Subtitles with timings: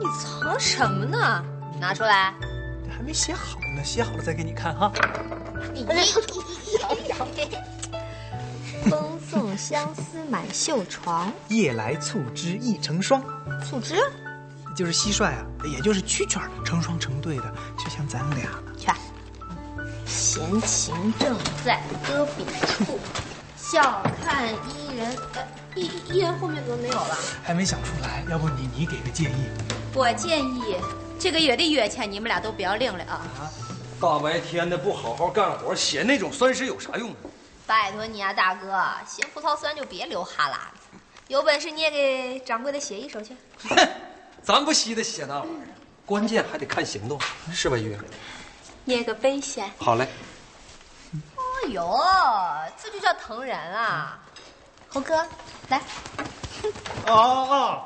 [0.00, 1.44] 你藏什么呢？
[1.80, 2.34] 拿出来。
[2.90, 4.92] 还没写好呢，写好了再给你看哈。
[5.72, 5.84] 你
[8.90, 13.20] 风送相思满绣床，夜来促织一成双，
[13.66, 13.96] 促织
[14.76, 18.48] 就是蟋蟀啊，也就是蛐蛐儿成双成对的，就像咱俩。
[18.78, 18.88] 去。
[20.06, 23.00] 闲情正在搁笔处，
[23.56, 25.16] 笑看伊人。
[25.34, 25.42] 呃，
[25.74, 27.18] 伊伊人后面怎么没有了？
[27.42, 29.48] 还没想出来，要不你你给个建议？
[29.92, 30.76] 我建议
[31.18, 33.26] 这个月的月钱你们俩都不要领了啊！
[34.00, 37.12] 大白天的不好好干活，写那种酸诗有啥用？
[37.68, 40.98] 拜托你啊，大哥，嫌葡萄酸就别流哈喇子。
[41.26, 43.36] 有本事你也给掌柜的写一首去。
[43.68, 43.76] 哼，
[44.42, 45.68] 咱不稀得写那玩意儿，
[46.06, 47.20] 关键还得看行动，
[47.52, 47.94] 是吧，玉？
[48.86, 49.70] 捏个杯先。
[49.78, 50.08] 好嘞。
[51.12, 52.00] 哎呦，
[52.82, 54.18] 这就叫疼人啊！
[54.88, 55.26] 猴哥，
[55.68, 55.82] 来。
[57.04, 57.84] 啊啊！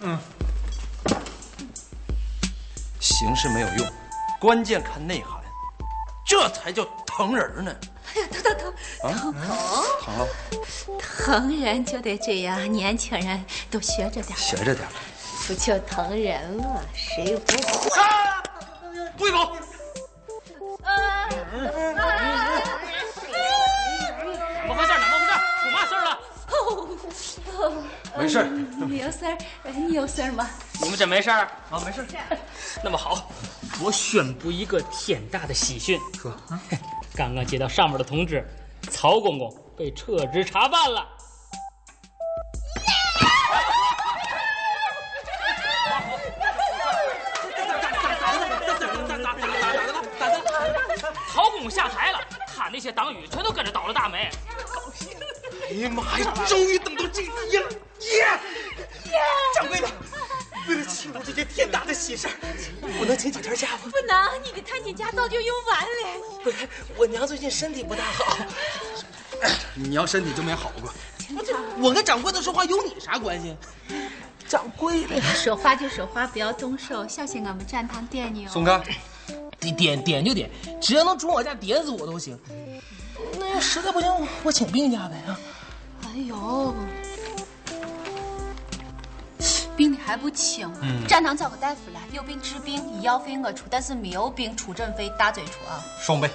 [0.00, 0.18] 嗯。
[3.00, 3.92] 形式没有用，
[4.38, 5.40] 关键看内涵，
[6.26, 7.74] 这才叫疼人呢。
[8.14, 8.72] 哎呀，疼疼疼！
[9.00, 9.34] 疼疼
[10.02, 10.28] 疼了。
[10.98, 14.36] 疼人就得这样，年轻人都学着点。
[14.36, 14.88] 学着点。
[15.46, 16.80] 不就疼人吗？
[16.94, 17.58] 谁不会？
[19.16, 19.38] 不许走！
[20.84, 21.28] 啊！
[21.30, 21.36] 怎
[24.66, 24.92] 么回事？
[24.92, 25.32] 怎么回事？
[25.62, 26.08] 出嘛事了？
[26.50, 26.52] 哦，
[28.18, 28.44] 没事。
[28.44, 29.36] 没有事儿。
[29.72, 30.48] 你有事儿吗？
[30.80, 31.80] 你们真没事儿啊？
[31.84, 32.06] 没事。
[32.84, 33.30] 那么好，
[33.80, 35.98] 我宣布一个天大的喜讯。
[36.20, 36.30] 说，
[37.18, 38.46] 刚刚接到上面的通知，
[38.92, 41.04] 曹公公被撤职查办了。
[51.32, 54.30] 曹公公下台了，他那些党羽全都跟着倒了大霉。
[54.72, 55.08] 高兴！
[55.68, 57.70] 哎呀妈呀，终于等到这一天了！
[57.98, 58.28] 耶！
[59.06, 59.18] 耶！
[59.56, 59.88] 掌柜的，
[60.68, 62.32] 为了庆祝这件天大的喜事儿，
[63.00, 63.78] 我能请几天假吗？
[63.84, 65.88] 不能，你的探亲假早就用完了。
[66.44, 68.36] 不是，我娘最近身体不大好。
[69.74, 70.92] 你娘身体就没好过？
[71.80, 73.56] 我跟掌柜的说话有你啥关系？
[74.46, 78.50] 掌柜的，说话就说话，不要动手，小心我们站堂点你哦。
[78.52, 78.82] 松开！
[79.58, 80.50] 点点点就点，
[80.80, 82.38] 只要能准我家点死我都行。
[83.38, 85.40] 那要实在不行，我我请病假呗啊！
[86.04, 86.74] 哎呦，
[89.78, 95.80] 病的还不轻，嗯，站堂找个大夫来，有病治病，医药费我出，但是没有病出诊费大嘴出啊！
[96.00, 96.28] 双倍。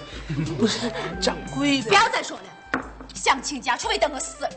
[0.58, 0.90] 不是
[1.22, 2.82] 掌柜的，不要再说了，
[3.14, 4.50] 想请假，除非等我死了。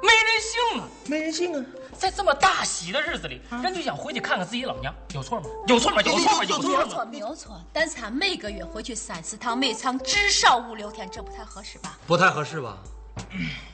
[0.00, 0.88] 没人性啊！
[1.06, 1.64] 没人性啊！
[1.98, 5.50] 在这么大喜的日子里，人就想回去看看自己老娘，有错吗？
[5.66, 6.00] 有错吗？
[6.00, 6.44] 有错吗？
[6.44, 6.70] 有错吗？
[6.70, 7.60] 没有错，没有错。
[7.74, 11.98] 但是他每个月回去三四趟，每趟至少五六天，这不太合适吧？
[12.06, 12.78] 不太合适吧？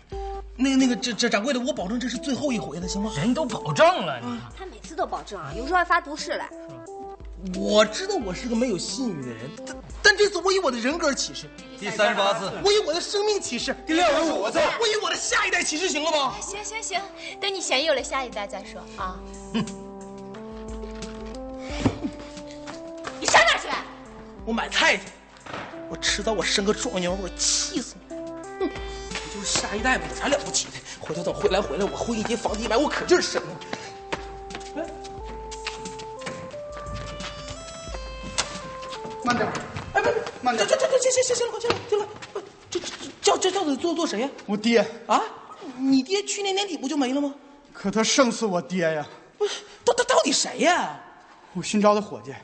[0.57, 3.13] 那个那个，这这掌柜的，我保证这是最后一回了，行吗？
[3.17, 6.49] 人都保证了，你他每次都保证啊，有时候还发毒誓来。
[7.57, 9.51] 我知道我是个没有信誉的人，
[10.03, 11.51] 但但这次我以我的人格起誓。
[11.77, 13.75] 第三十八次，我以我的生命起誓。
[13.85, 16.35] 第六十五次，我以我的下一代起誓，行了吗？
[16.41, 17.01] 行行行，
[17.41, 19.19] 等你先有了下一代再说啊。
[23.21, 23.67] 你上哪去？
[24.47, 25.03] 我买菜去。
[25.91, 28.04] 我迟早我生个状元，我气死你！
[29.45, 30.73] 哼，就是下一代嘛，有啥了不起的？
[30.99, 33.43] 回头等回来回来，我混一间房地买，我可劲儿生。
[39.23, 39.49] 慢点，
[39.93, 40.11] 哎，不，
[40.43, 42.07] 慢点，这这这行行行行了，行了行了，
[42.71, 42.87] 这这
[43.23, 44.31] 叫这叫的做做谁呀？
[44.47, 45.23] 我爹啊，
[45.79, 47.35] 你爹去年年底不就没了吗？
[47.73, 49.07] 可他胜似我爹呀！
[49.39, 51.01] 不是，到到到底谁呀？
[51.55, 52.35] 我新招的伙计。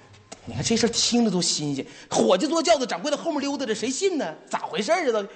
[0.47, 4.35] 你看这事听着都新鲜，伙计坐轿子，掌柜的后面溜达着，谁信呢？
[4.49, 5.13] 咋回事啊？
[5.13, 5.29] 到底？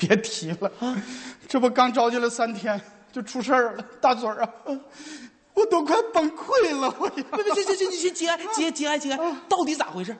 [0.00, 0.96] 别提了啊！
[1.46, 2.80] 这不刚招进来三天
[3.12, 4.50] 就出事儿了，大嘴儿啊！
[5.52, 7.24] 我都快崩溃了，我呀！
[7.32, 10.16] 别别行行行，你去节哀节节哀节哀，到底咋回事？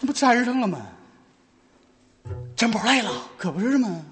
[0.00, 0.84] 那不粘上了吗？
[2.56, 4.04] 真不赖了，可不是吗？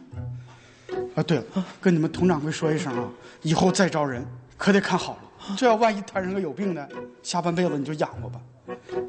[1.16, 1.44] 啊，对了，
[1.80, 3.08] 跟你们佟掌柜说一声啊，
[3.42, 4.24] 以后再招人
[4.56, 6.88] 可得看好了，这要万一摊上个有病的，
[7.24, 8.40] 下半辈子你就养活吧。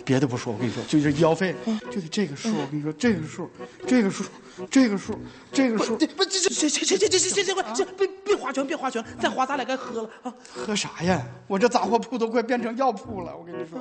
[0.05, 1.55] 别的不说，我跟你说，就这医药费
[1.91, 2.49] 就得这个数。
[2.55, 3.49] 我跟你说，这个数，
[3.87, 4.23] 这个数，
[4.71, 5.17] 这个数，
[5.51, 5.97] 这个数。
[5.97, 10.33] 不，这这这这这这这这这这别别划拳，别划拳，再划咱俩该喝了啊！
[10.53, 11.21] 喝啥呀？
[11.47, 13.35] 我这杂货铺都快变成药铺了。
[13.37, 13.79] 我跟你说，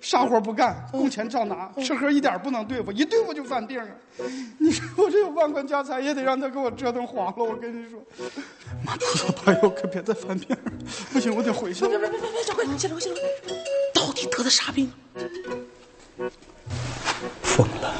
[0.00, 3.88] 啥活不干，工钱照拿，吃喝一点不能对付，一对付就犯病啊！
[4.58, 7.44] 你说我这有万贯家财，也得让他给我折腾黄了。
[7.44, 8.00] 我跟你说，
[9.44, 10.72] 哎呦，可别再犯病了，
[11.12, 11.90] 不行，我得回去了。
[11.90, 13.20] 别别别别，掌柜，你先来，先来。
[13.94, 14.90] 到底得的啥病？
[17.42, 17.94] 疯了，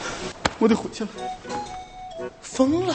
[0.59, 1.11] 我得回去了。
[2.53, 2.95] 疯了。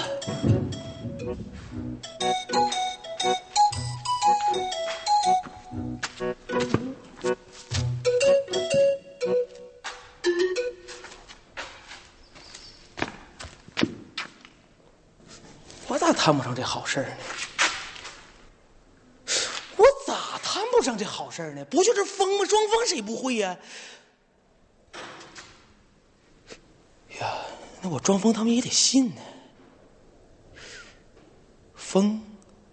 [15.87, 17.15] 我咋谈不上这好事儿呢？
[19.77, 21.65] 我咋谈不上这好事儿呢？
[21.65, 22.45] 不就是疯吗？
[22.45, 23.57] 装疯谁不会呀、
[27.19, 27.33] 呀，
[27.81, 29.21] 那我装疯他们也得信呢。
[31.95, 32.21] 疯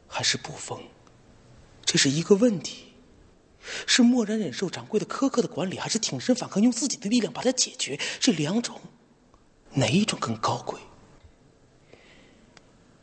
[0.09, 0.83] 还是不疯，
[1.85, 2.93] 这是一个问题。
[3.87, 8.01] 是默然忍受掌柜的苛刻的管理，还是挺身反抗，用自己的力量把它解决？
[8.19, 8.81] 这两种，
[9.75, 10.81] 哪一种更高贵？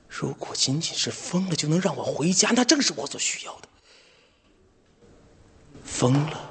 [0.09, 3.69] 如果仅仅是疯了就能让我回家，那正是我所需要的。
[5.85, 6.49] 疯了，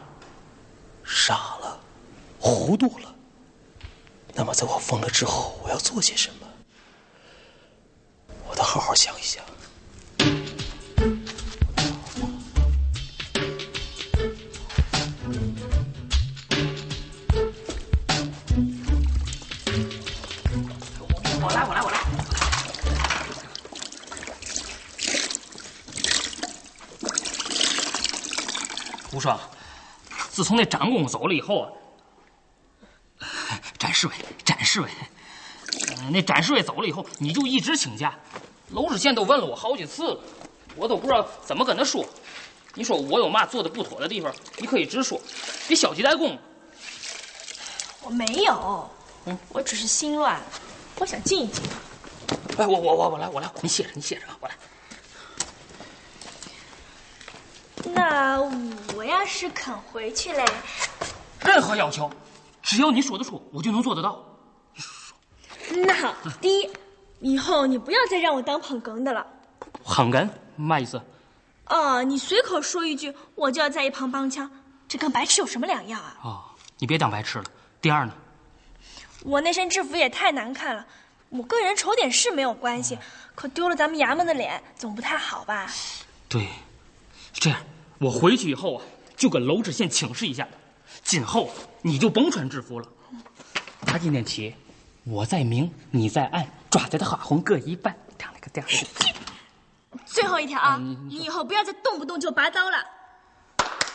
[1.05, 1.79] 傻了，
[2.41, 3.15] 糊涂了。
[4.33, 6.49] 那么，在我疯了之后，我要做些什么？
[8.49, 9.45] 我得好好想一想。
[29.19, 29.37] 吴双，
[30.31, 31.63] 自从那展公公走了以后
[33.19, 33.27] 啊，
[33.77, 34.89] 展侍卫，展侍卫，
[35.89, 38.15] 呃那展侍卫走了以后，你就一直请假。
[38.71, 40.21] 娄知县都问了我好几次了，
[40.77, 42.07] 我都不知道怎么跟他说。
[42.75, 45.21] 你说我有嘛做的不妥的地方，你可以直说，
[45.67, 46.39] 别消极怠工。
[48.03, 48.89] 我没有，
[49.49, 50.41] 我只是心乱，
[51.01, 51.65] 我想静一静。
[52.57, 54.55] 哎，我我我我来我来，你歇着你歇着，我来。
[57.85, 58.41] 那
[58.97, 60.45] 我要是肯回去嘞，
[61.41, 62.11] 任何要求，
[62.63, 64.25] 只要你说得出，我就能做得到。
[65.71, 66.71] 那好，第一，
[67.21, 69.27] 以后你不要再让我当捧哏的了。
[69.85, 71.01] 捧哏嘛意思？
[71.67, 74.51] 哦，你随口说一句，我就要在一旁帮腔，
[74.89, 76.17] 这跟白痴有什么两样啊？
[76.23, 76.45] 哦，
[76.79, 77.45] 你别当白痴了。
[77.81, 78.13] 第二呢，
[79.23, 80.87] 我那身制服也太难看了，
[81.29, 82.99] 我个人丑点是没有关系，
[83.35, 85.71] 可丢了咱们衙门的脸总不太好吧？
[86.29, 86.49] 对，
[87.33, 87.61] 这样，
[87.99, 88.85] 我回去以后啊，
[89.17, 90.47] 就跟娄知县请示一下，
[91.03, 91.51] 今后
[91.83, 92.89] 你就甭穿制服了。
[93.87, 94.55] 打今天起，
[95.05, 97.97] 我在明，你在暗，抓在的花红各一半。
[100.07, 102.77] 最后一条啊，嗯你以后不要再动不动就拔刀了。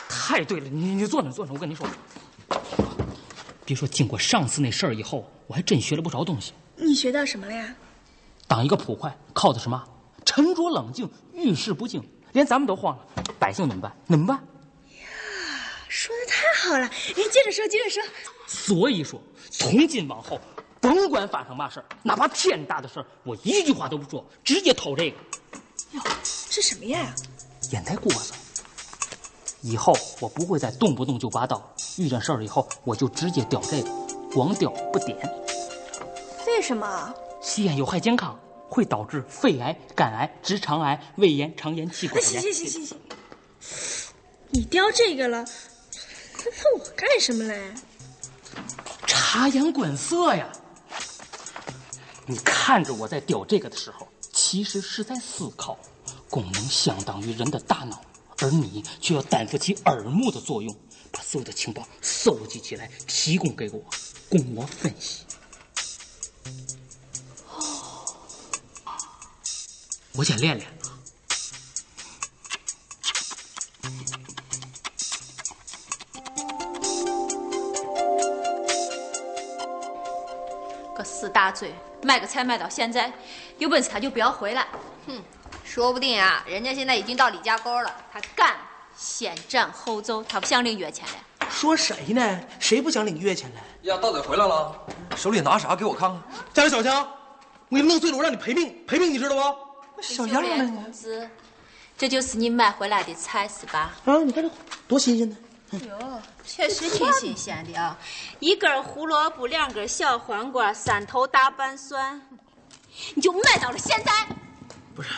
[0.08, 1.86] 太对了，你你坐那坐那，我跟你说，
[3.64, 6.52] 别说经过上次那事儿以后，我还真学了不少东西。
[6.76, 7.74] 你学到什么了呀？
[8.46, 9.84] 当一个捕快，靠的什么？
[10.24, 12.02] 沉着冷静，遇事不惊，
[12.34, 13.06] 连咱们都慌了，
[13.38, 13.96] 百姓怎么办？
[14.08, 14.36] 怎么办？
[14.36, 15.06] 呀
[15.88, 18.02] 说的太好了，您接着说，接着说。
[18.48, 20.40] 所以说，从今往后，
[20.80, 25.16] 甭管发生嘛事儿，哪怕天大的事儿，我一句话都不说，直接偷这个
[25.92, 26.02] 哟，
[26.50, 27.14] 这什么呀？
[27.70, 28.32] 烟袋锅子。
[29.60, 33.88] 以后我不会再动不动就拔刀，遇见事儿以后我就直接叼这个，
[34.34, 35.16] 光叼不点。
[36.48, 37.14] 为什么？
[37.40, 38.36] 吸烟有害健康，
[38.74, 42.42] 会导致肺癌、肝癌、直肠癌、胃炎、肠炎、气管行炎。
[42.42, 42.98] 行行行行，
[44.50, 47.72] 你叼这个了，问我干什么嘞？
[49.06, 50.50] 察言观色呀！
[52.26, 55.78] 你看着我在叼这个的时候，其实是在思考，
[56.28, 58.02] 功能相当于人的大脑，
[58.40, 60.74] 而你却要担负起耳目的作用，
[61.12, 63.80] 把所有的情报搜集起来，提供给我，
[64.28, 65.20] 供我分析。
[70.16, 70.70] 我先练练。
[80.96, 83.12] 个死大嘴，卖个菜卖到现在，
[83.58, 84.68] 有本事他就不要回来。
[85.08, 85.20] 哼
[85.64, 87.92] 说不定啊，人家现在已经到李家沟了。
[88.12, 88.56] 他干，
[88.96, 91.48] 先斩后奏，他不想领月钱了。
[91.50, 92.40] 说谁呢？
[92.60, 93.60] 谁不想领月钱了？
[93.82, 94.80] 呀，大嘴回来了，
[95.16, 95.74] 手里拿啥？
[95.74, 96.22] 给我看看。
[96.52, 97.02] 家里小强，
[97.68, 99.73] 我给你弄醉了，我让你赔命，赔命你知道不？
[100.00, 100.82] 小样连呢？
[100.82, 101.28] 同志，
[101.96, 103.94] 这就是你买回来的菜是吧？
[104.04, 104.50] 啊，你看这
[104.86, 105.36] 多新鲜呢！
[105.88, 107.98] 哟，确实挺新鲜的啊！
[108.38, 112.22] 一根胡萝卜，两根小黄瓜，三头大瓣蒜，
[113.14, 114.12] 你就卖到了现在。
[114.94, 115.10] 不是，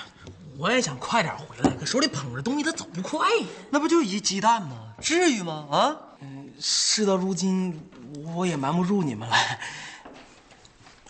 [0.57, 3.47] 我也想快点回来，可手里捧着东西，它走不快呀。
[3.71, 4.95] 那不就一鸡蛋吗？
[5.01, 5.67] 至于吗？
[5.71, 5.97] 啊？
[6.59, 7.79] 事到如今，
[8.35, 9.37] 我也瞒不住你们了，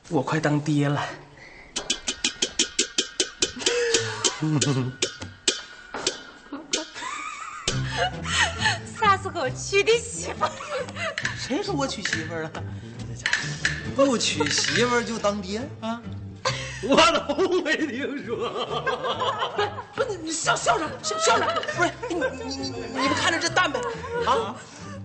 [0.09, 1.01] 我快当爹了。
[8.99, 10.53] 啥时候娶的媳妇儿？
[11.39, 12.51] 谁说我娶媳妇儿了？
[13.95, 16.03] 不娶媳妇儿就当爹啊？
[16.83, 18.51] 我都没听说。
[19.95, 20.87] 不，你你笑笑啥？
[21.03, 21.47] 笑笑啥？
[21.75, 23.81] 不是你你你你看着这蛋呗？
[24.27, 24.55] 啊，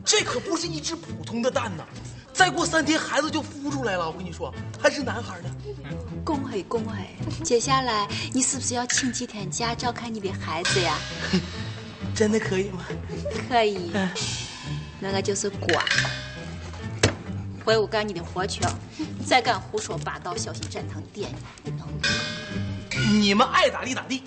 [0.03, 1.85] 这可不是一只普通的蛋呐。
[2.33, 5.49] 再过三天孩子就孵出来了，我跟你说，还是男孩呢。
[6.23, 7.43] 恭喜恭喜！
[7.43, 10.97] 接下来你是不是要请几天假照看你的孩子呀？
[12.15, 12.85] 真的可以吗？
[13.49, 13.91] 可以，
[14.99, 15.83] 那个就是瓜。
[17.63, 18.61] 回屋干你的活去，
[19.25, 21.31] 再敢胡说八道，小心展堂点
[21.63, 23.17] 你。
[23.19, 24.23] 你们爱咋地咋地，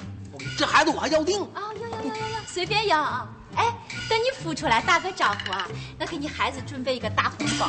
[0.56, 1.42] 这孩子我还要定。
[1.52, 3.28] 啊，要要要要要，随便要啊！
[3.56, 3.72] 哎，
[4.08, 5.66] 等你孵出来打个招呼啊，
[5.98, 7.68] 我给你孩子准备一个大红包。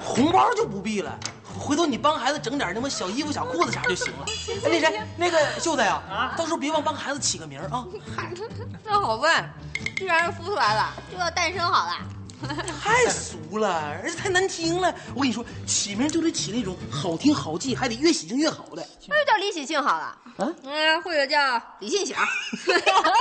[0.00, 1.18] 红包就不必了，
[1.58, 4.26] 回头你帮孩子整点那么小衣服、小裤子啥就行了。
[4.64, 7.84] 哎，那谁，那个秀才呀，啊，到时候别忘帮孩子起个名啊。
[8.16, 8.32] 嗨，
[8.84, 9.52] 那好办，
[9.96, 11.96] 既然孵出来了，就要诞生好了。
[12.82, 14.94] 太俗了，而且太难听了。
[15.14, 18.86] 我跟你说，起名就得起那种好听好记，还得越喜庆越好的。
[19.08, 20.18] 那就叫李喜庆好了。
[20.36, 22.16] 啊，嗯，或者叫李信祥。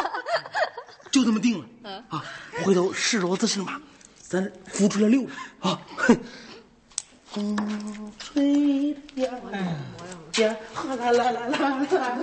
[1.12, 1.66] 就这么定了。
[1.84, 2.24] 嗯啊，
[2.64, 3.80] 回头是骡子是马，
[4.22, 5.80] 咱孵出来溜溜啊。
[7.32, 9.30] 风吹呀
[10.38, 10.56] 呀，
[10.98, 12.18] 啦啦啦啦啦啦。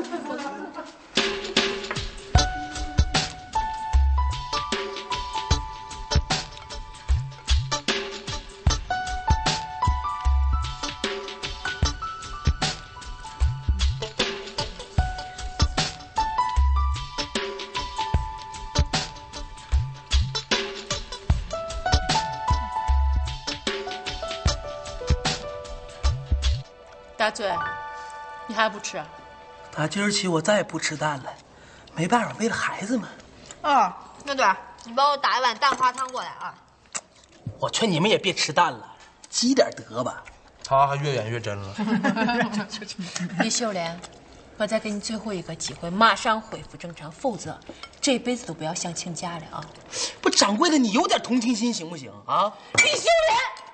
[27.36, 27.54] 大嘴，
[28.46, 29.02] 你还不吃？
[29.70, 31.30] 打今儿起我再也不吃蛋了，
[31.94, 33.08] 没办法，为了孩子嘛。
[33.60, 33.92] 哦，
[34.24, 34.46] 那对，
[34.84, 36.54] 你帮我打一碗蛋花汤过来啊。
[37.60, 38.96] 我劝你们也别吃蛋了，
[39.28, 40.24] 积点德吧。
[40.64, 41.74] 他还越演越真了。
[43.40, 44.00] 李秀莲，
[44.56, 47.58] 我再给你最后一个机会，马上恢复正常，否则
[48.00, 49.60] 这辈子都不要想请假了啊！
[50.22, 52.50] 不，掌柜的，你有点同情心行不行啊？
[52.82, 53.65] 李秀莲。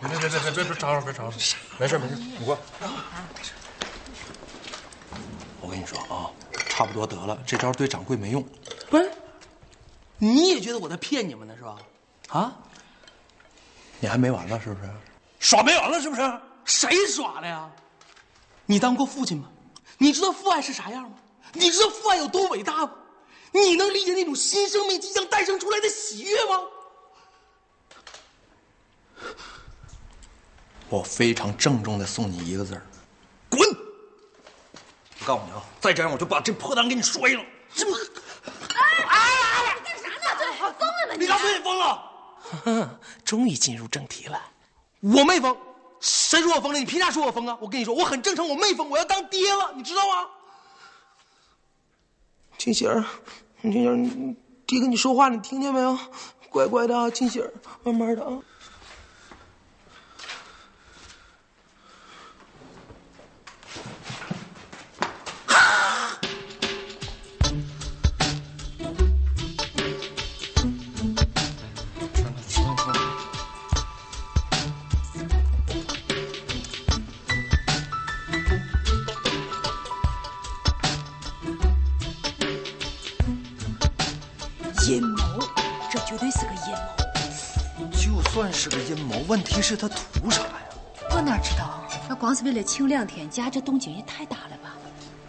[0.00, 1.36] 别别别别别别吵吵别吵吵，
[1.78, 2.58] 没事没事，你过。
[5.60, 6.30] 我跟你说啊，
[6.68, 8.46] 差不多得了，这招对掌柜没用。
[8.90, 9.10] 不是，
[10.18, 11.76] 你也觉得我在骗你们呢是吧？
[12.28, 12.54] 啊？
[14.00, 14.90] 你还没完了是不是？
[15.38, 16.40] 耍没完了是不是？
[16.64, 17.70] 谁耍了呀？
[18.66, 19.48] 你当过父亲吗？
[19.96, 21.16] 你知道父爱是啥样吗？
[21.52, 22.92] 你知道父爱有多伟大吗？
[23.52, 26.60] 你能理解那种新生命即将诞生出来的喜悦吗？
[30.94, 32.82] 我非常郑重的送你一个字儿，
[33.50, 33.60] 滚！
[35.18, 37.44] 我告诉你啊，再这样我就把这破蛋给你摔了。
[37.74, 37.98] 这么，
[38.46, 40.14] 哎哎，干啥呢？
[40.38, 41.26] 这疯了吧你？
[41.26, 42.10] 大嘴也疯了。
[42.64, 44.40] 哼，终于进入正题了。
[45.00, 45.56] 我没疯，
[46.00, 46.78] 谁说我疯了？
[46.78, 47.58] 你凭啥说我疯啊？
[47.60, 50.28] 我跟你说，我很正常，我没疯，我要当爹了，你知道吗？
[52.56, 53.04] 静心儿，
[53.62, 55.98] 静心儿，你爹跟你说话，你听见没有？
[56.50, 58.38] 乖乖的啊，静心儿，慢慢的啊。
[88.64, 90.62] 就算是个阴谋，问题是他图啥呀？
[91.10, 91.86] 我哪知道？
[92.08, 94.74] 那光是为了请两天假，这动静也太大了吧？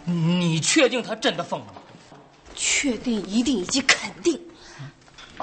[0.06, 1.82] 你确定他真的疯了吗？
[2.56, 4.40] 确定、一定以及肯定，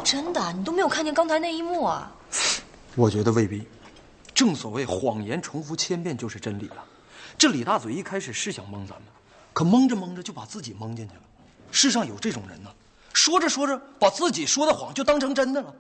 [0.03, 2.11] 真的，你都没有看见刚才那一幕啊？
[2.95, 3.63] 我觉得未必。
[4.33, 6.83] 正所谓谎言重复千遍就是真理了。
[7.37, 9.05] 这李大嘴一开始是想蒙咱们，
[9.53, 11.21] 可蒙着蒙着就把自己蒙进去了。
[11.71, 12.71] 世上有这种人呢，
[13.13, 15.75] 说着说着把自己说的谎就当成真的了。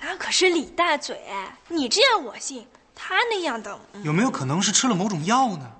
[0.00, 1.20] 那可是李大嘴，
[1.68, 5.72] 你这样我信，他那样的，有没有可能是吃了某种药呢？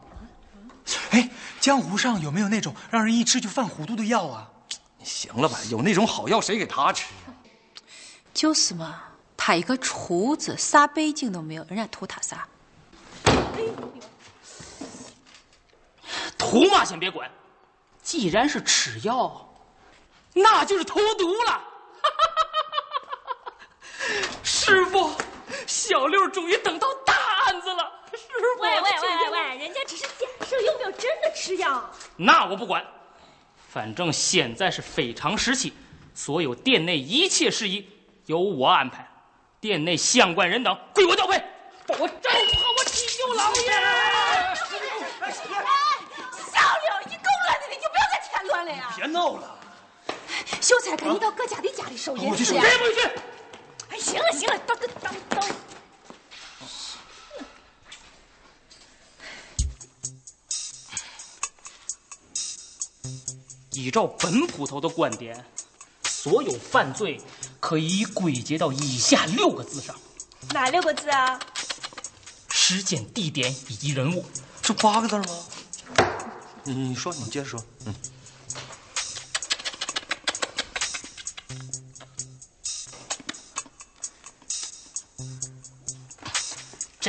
[1.10, 1.28] 哎，
[1.60, 4.48] 江湖上有没有那种让人一吃就犯糊涂的药啊？
[4.98, 5.58] 你行了吧？
[5.70, 7.34] 有那种好药谁给他吃呀？
[8.34, 9.02] 就是嘛，
[9.36, 12.46] 他一个厨子，啥背景都没有，人家图他啥？
[16.36, 17.30] 图嘛先别管，
[18.02, 19.48] 既然是吃药，
[20.32, 21.62] 那就是投毒了。
[24.48, 25.12] 师傅，
[25.66, 27.14] 小六终于等到大
[27.44, 27.92] 案子了。
[28.12, 28.18] 师
[28.56, 31.90] 傅，喂喂喂喂人家只是假设，有没有真的吃药？
[32.16, 32.82] 那我不管，
[33.70, 35.74] 反正现在是非常时期，
[36.14, 37.86] 所有店内一切事宜
[38.24, 39.06] 由我安排，
[39.60, 41.36] 店内相关人等归我调配，
[41.88, 43.60] 我照顾好我七舅老爷。
[45.20, 48.94] 小六，你够乱的，你就不要再添乱了呀！
[48.96, 49.58] 别闹了，
[50.62, 52.44] 秀才，赶紧到各家的家里收银我去！
[52.44, 53.10] 谁也不许去！
[54.08, 55.38] 哎，行了行了，等等等等。
[63.72, 65.44] 依照本捕头的观点，
[66.04, 67.20] 所有犯罪
[67.60, 69.94] 可以归结到以下六个字上：
[70.50, 71.38] 哪六个字啊？
[72.48, 74.24] 时间、地点以及人物。
[74.62, 75.24] 这八个字吗？
[76.64, 77.62] 你你说，你接着说。
[77.86, 77.94] 嗯，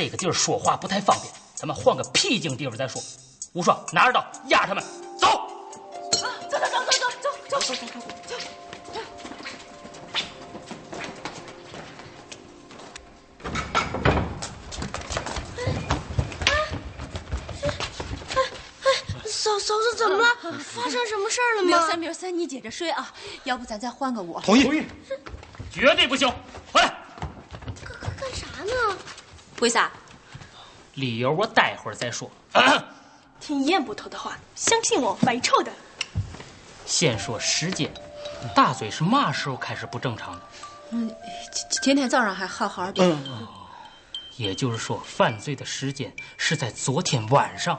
[0.00, 3.02] 这个地儿说话不太方便，咱们换个僻静地方再说。
[3.52, 4.82] 无双，拿着刀压他们，
[5.18, 5.46] 走！
[6.10, 6.90] 走走走走
[7.50, 8.00] 走走走走走。
[19.26, 20.24] 嫂嫂子怎么了？
[20.62, 21.68] 发生什么事儿了吗？
[21.68, 23.12] 苗三苗三，你接着睡啊，
[23.44, 24.40] 要不咱再换个屋。
[24.40, 24.64] 同意。
[24.64, 24.82] 同意。
[25.70, 26.26] 绝对不行！
[26.72, 26.90] 回来。
[28.18, 28.96] 干啥呢？
[29.60, 29.90] 为啥？
[30.94, 32.30] 理由我待会儿再说。
[33.40, 35.70] 听燕捕头的话，相信我，没臭的。
[36.84, 37.90] 先说时间，
[38.54, 40.40] 大嘴是嘛时候开始不正常的？
[40.90, 41.08] 嗯，
[41.52, 43.04] 今今天早上还好好的。
[43.04, 43.46] 嗯。
[44.36, 47.78] 也就是说，犯罪的时间是在昨天晚上。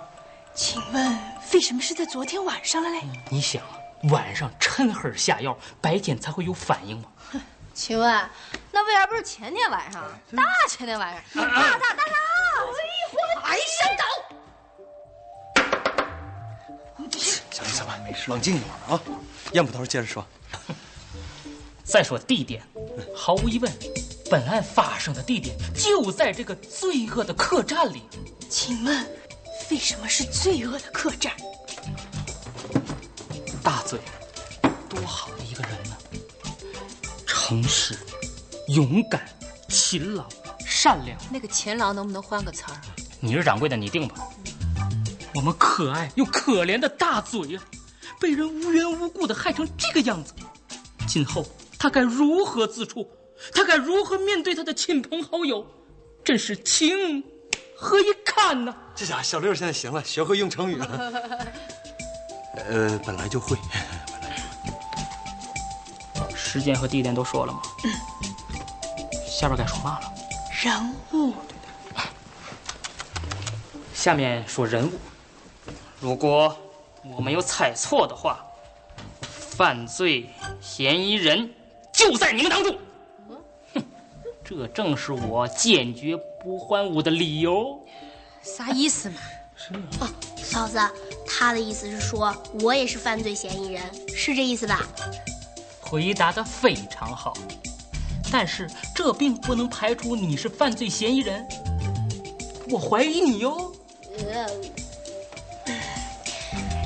[0.53, 1.17] 请问
[1.53, 3.01] 为什么是在昨天晚上了嘞？
[3.29, 3.77] 你想啊，
[4.11, 7.05] 晚上趁黑下药，白天才会有反应吗？
[7.73, 8.29] 请问，
[8.71, 10.03] 那为啥不是前天晚上？
[10.35, 12.13] 大前天晚上，大大大大！
[13.43, 14.03] 哎，上刀！
[17.51, 19.01] 小李，咱们没事，冷静一会儿啊。
[19.53, 20.25] 燕捕头接着说。
[21.83, 22.63] 再说地点，
[23.15, 23.71] 毫无疑问，
[24.29, 28.03] 本案发生的地点就在这个罪恶的客栈里。
[28.49, 29.05] 请问，
[29.69, 31.33] 为什么是罪恶的客栈？
[33.63, 33.99] 大嘴，
[34.87, 35.97] 多好的一个人呢！
[37.51, 37.93] 诚实、
[38.69, 39.21] 勇敢、
[39.67, 40.25] 勤劳、
[40.65, 41.17] 善良。
[41.29, 42.79] 那个勤劳能不能换个词儿？
[43.19, 44.15] 你是掌柜的，你定吧。
[45.35, 47.63] 我们可爱又可怜的大嘴啊，
[48.21, 50.33] 被人无缘无故的害成这个样子，
[51.05, 51.45] 今后
[51.77, 53.05] 他该如何自处？
[53.53, 55.67] 他该如何面对他的亲朋好友？
[56.23, 57.21] 真是情
[57.75, 58.73] 何以堪呢？
[58.95, 61.11] 这家伙小六现在行了，学会用成语了。
[62.55, 63.57] 呃，本来就会。
[66.51, 67.61] 时间和地点都说了吗？
[69.25, 70.13] 下边该说嘛了？
[70.61, 71.33] 人物。
[73.93, 74.91] 下面说人物。
[76.01, 76.53] 如果
[77.15, 78.45] 我没有猜错的话，
[79.29, 81.49] 犯罪嫌疑人
[81.93, 82.77] 就在你们当中。
[83.73, 83.83] 哼，
[84.43, 87.79] 这正是我坚决不还屋的理由。
[88.41, 89.21] 啥意思嘛？
[89.55, 90.77] 是哦，嫂子，
[91.25, 93.81] 他的意思是说我也是犯罪嫌疑人，
[94.13, 94.81] 是这意思吧？
[95.91, 97.33] 回答的非常好，
[98.31, 101.45] 但是这并不能排除你是犯罪嫌疑人。
[102.69, 103.75] 我怀疑你哟。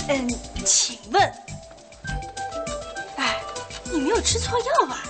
[0.07, 0.27] 嗯，
[0.65, 1.21] 请问，
[3.17, 3.39] 哎，
[3.83, 5.03] 你没有吃错药吧？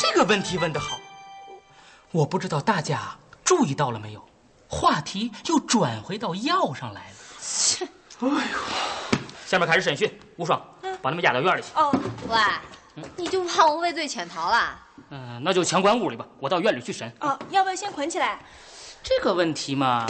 [0.00, 0.98] 这个问题问得好，
[2.12, 4.26] 我不知道大家注意到了没有，
[4.70, 7.16] 话题又转回到药上来了。
[8.20, 8.58] 哎呦，
[9.44, 10.58] 下面开始审讯，无双，
[11.02, 11.68] 把他们押到院里去。
[11.74, 11.94] 哦，
[12.28, 14.78] 喂，你就怕我畏罪潜逃了？
[15.10, 17.12] 嗯、那就强关屋里吧，我到院里去审。
[17.20, 18.38] 哦，要不要先捆起来？
[19.02, 20.06] 这个问题嘛，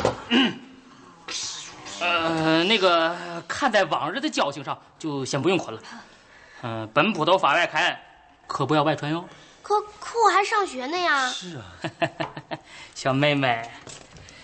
[2.00, 5.82] 呃，那个看在往日的交情上，就先不用捆了。
[6.62, 8.00] 嗯、本捕头法外开案，
[8.46, 9.28] 可不要外传哟。
[9.62, 11.28] 可可我还上学呢呀。
[11.28, 11.64] 是啊，
[12.94, 13.68] 小妹妹，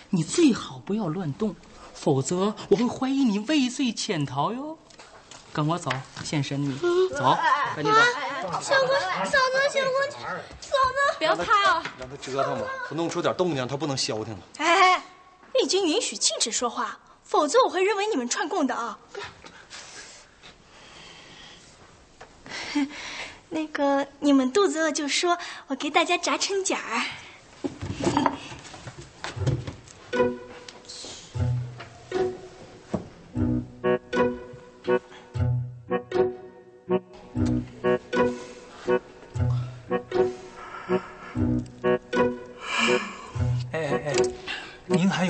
[0.09, 1.55] 你最好不要乱动，
[2.03, 4.77] 否则我会怀疑你畏罪潜逃哟。
[5.53, 5.89] 跟我走，
[6.21, 6.77] 现身你。
[7.15, 7.37] 走，
[7.73, 7.99] 赶紧走。
[8.59, 9.37] 小哥，嫂子，
[9.71, 10.17] 小哥，嫂
[10.59, 11.83] 子，不要怕啊！
[11.97, 14.39] 让他折腾吧，他弄出点动静，他不能消停了。
[14.57, 15.01] 哎，
[15.63, 18.99] 已经允许禁止说话，否则我会认为你们串供的啊。
[23.47, 25.37] 那个，你们肚子饿就说，
[25.67, 27.05] 我给大家炸春卷儿。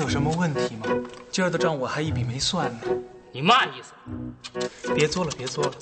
[0.04, 0.86] 有什么问题吗？
[1.30, 2.80] 今儿的账我还一笔没算呢。
[3.32, 3.94] 你嘛意思？
[4.94, 5.72] 别作了，别作了，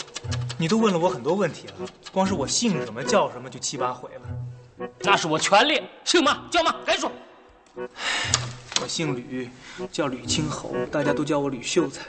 [0.56, 1.74] 你都问了我很多问题了，
[2.12, 4.88] 光是我姓什么叫什么就七八回了。
[5.00, 7.10] 那是我权利，姓嘛叫嘛，该说。
[8.80, 9.50] 我姓吕，
[9.90, 12.02] 叫吕青侯，大家都叫我吕秀才。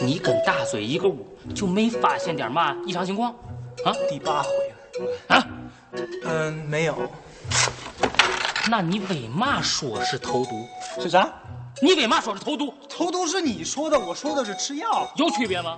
[0.00, 3.32] 你跟大嘴一个屋，就没发现点嘛异常情况？
[3.84, 5.36] 啊，第八回了。
[5.36, 5.46] 啊，
[6.22, 6.96] 嗯，没有。
[8.70, 10.68] 那你为嘛说是投毒？
[11.00, 11.32] 是啥？
[11.80, 12.72] 你为嘛说是投毒？
[12.88, 15.76] 投毒是你说的，我说的是吃药，有区别吗？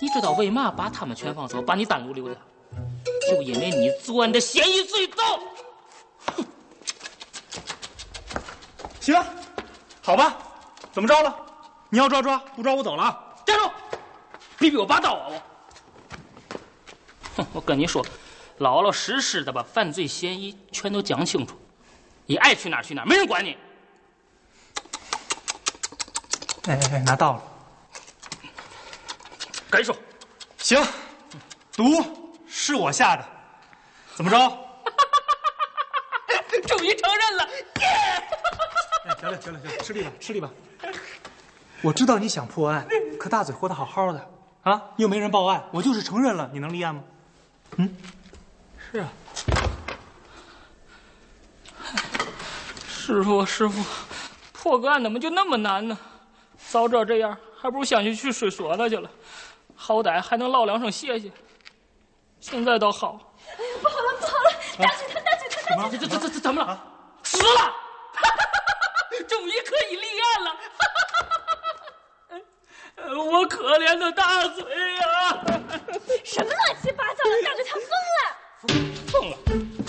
[0.00, 2.40] 你知道为嘛把他们全放走，把你单独留下？
[3.28, 5.24] 就因为你作案的嫌疑最重。
[6.26, 6.46] 哼！
[9.00, 9.24] 行，
[10.02, 10.36] 好吧，
[10.92, 11.34] 怎么着了？
[11.88, 13.34] 你要抓抓，不抓我走了啊。
[13.44, 13.70] 站住！
[14.58, 15.28] 别逼我拔刀啊！
[15.28, 15.42] 我，
[17.36, 17.46] 哼！
[17.54, 18.04] 我跟你说，
[18.58, 21.56] 老老实实的把犯罪嫌疑全都讲清楚，
[22.26, 23.56] 你爱去哪去哪，没人管你。
[26.66, 27.42] 哎哎哎，拿到了。
[29.70, 29.96] 该说，
[30.58, 30.82] 行，
[31.72, 31.84] 毒
[32.46, 33.24] 是我下的，
[34.14, 34.38] 怎么着？
[36.66, 37.48] 终于承认了，
[37.80, 37.86] 耶！
[39.06, 40.50] 哎，行了行了行了，吃力吧吃力吧。
[41.82, 42.86] 我知道你想破案，
[43.18, 44.30] 可大嘴活得好好的
[44.62, 47.02] 啊，又没人报案，我就是承认了，你能立案吗？
[47.76, 47.96] 嗯，
[48.92, 49.08] 是啊。
[52.88, 53.82] 师傅师傅，
[54.52, 55.96] 破个案怎么就那么难呢？
[56.70, 59.10] 早知道这样，还不如先去去睡所了去了，
[59.74, 61.28] 好歹还能唠两声谢谢。
[62.38, 63.18] 现在倒好。
[63.58, 64.52] 哎呀，不好了不好了！
[64.78, 66.80] 大嘴他大嘴他大嘴，这这这这怎么了？
[67.24, 67.74] 死了！
[69.26, 70.56] 终于可以立案了！
[73.16, 74.62] 我可怜的大嘴
[74.94, 75.44] 呀！
[76.24, 77.42] 什么乱七八糟的？
[77.44, 78.22] 大嘴他疯了！
[79.10, 79.36] 疯了？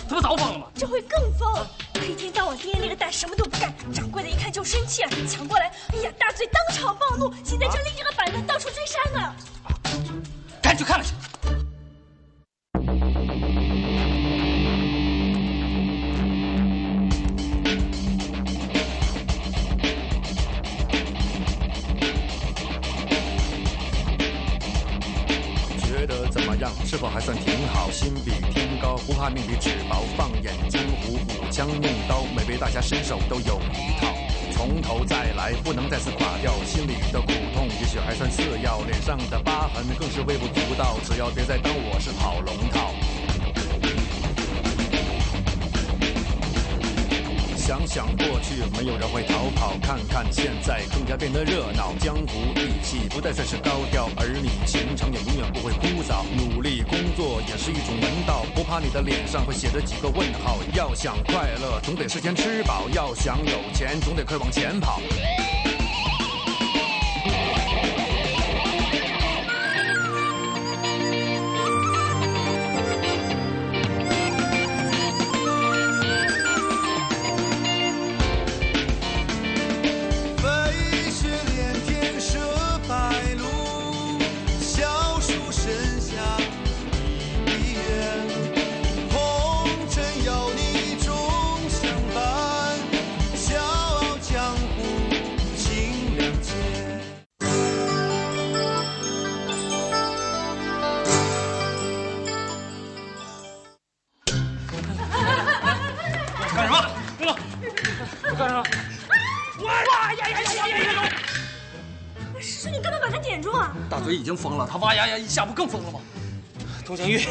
[0.10, 0.68] 他不早疯了吗？
[0.76, 1.68] 这回更疯！
[2.02, 3.72] 他一天到晚爹捏着蛋，什么都不干。
[3.94, 9.36] 掌柜的一看就生气了，抢过来，哎呀，大嘴当场暴怒，现在正拎着个板凳到处追杀呢。
[10.64, 11.14] 赶紧去看看去。
[25.86, 26.72] 觉得怎么样？
[26.84, 27.92] 是否还算挺好？
[27.92, 30.04] 心比天高，不怕命比纸薄。
[30.18, 30.82] 放眼江
[31.12, 34.08] 湖，舞枪弄刀，每位大侠身手都有一套。
[34.54, 36.54] 从头再来，不能再次垮掉。
[36.66, 40.98] 心里的苦痛也许还算次要，脸上的疤痕更是微不足道。
[41.04, 42.94] 只要别再当我是跑龙套。
[47.72, 51.94] 想想过去，没有人会逃跑；看看现在，更加变得热闹。
[52.02, 56.26] 江湖义气不再算是高调，儿女情长也永远不会枯燥。
[56.36, 60.58] 努力工作也是一种门道，不怕你的脸上会写着几个问号。
[60.74, 65.00] 要想快乐，总得事先吃饱；要想有钱，总得快往前跑。
[114.42, 116.00] 疯了，他哇呀呀一下不更疯了吗？
[116.84, 117.22] 佟湘玉，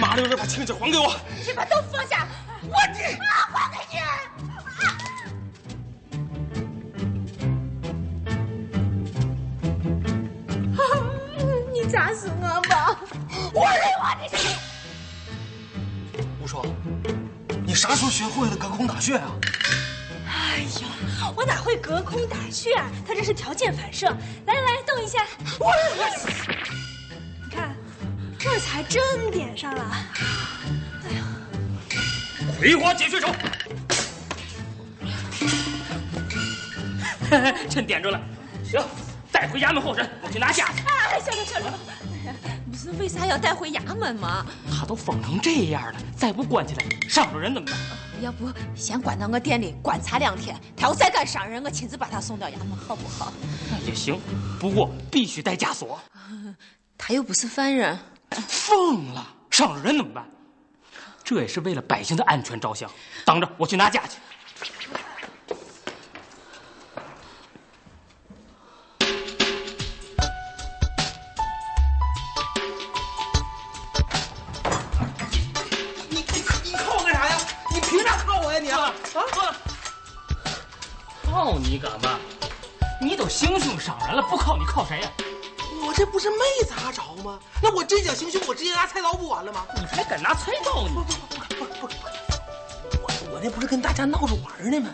[0.00, 1.14] 麻溜着把青纸还给我。
[1.46, 2.26] 你把刀放下，
[2.62, 3.98] 我只啊还给你。
[3.98, 4.04] 啊
[11.72, 12.98] 你砸死我吧！
[13.54, 14.50] 我累我的心。
[16.42, 16.66] 吴双，
[17.64, 19.30] 你啥时候学会了隔空打穴啊？
[21.50, 22.88] 哪会隔空打穴啊？
[23.04, 24.06] 他这是条件反射。
[24.46, 25.26] 来来来，动一下。
[25.58, 25.72] 我，
[27.44, 27.74] 你看，
[28.38, 29.84] 这才真点上了。
[31.02, 31.24] 哎呀，
[32.56, 33.34] 葵花解穴手，
[37.68, 38.20] 趁点着了。
[38.64, 38.80] 行，
[39.32, 40.82] 带回衙门候审，我去拿架子。
[40.86, 41.72] 哎，校长校长，
[42.70, 44.46] 不是为啥要带回衙门吗？
[44.70, 47.76] 他都疯成这样了，再不关起来，上着人怎么办？
[48.20, 53.32] 要不先关到我店里观察两天，他要再敢伤人，我亲自把他送到衙门，好不好？
[53.70, 54.20] 那也行，
[54.58, 55.98] 不过必须带枷锁。
[56.98, 57.98] 他又不是犯人，
[58.46, 60.24] 疯了，伤了人怎么办？
[61.24, 62.90] 这也是为了百姓的安全着想。
[63.24, 64.18] 等着，我去拿架去。
[81.40, 82.18] 靠你干嘛？
[83.00, 85.10] 你都行凶伤人了，不靠你靠谁呀、
[85.82, 86.36] 我这不是没
[86.68, 87.40] 砸着吗？
[87.62, 89.64] 那我真想行凶，我直接拿菜刀不完了吗？
[89.74, 91.02] 你还敢拿菜刀呢？
[92.92, 94.90] 我我那不是跟大家闹着玩呢吗？